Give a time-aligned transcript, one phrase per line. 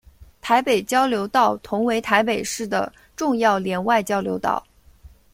[0.41, 4.65] 台北交流道同为台北市的重要联外交流道。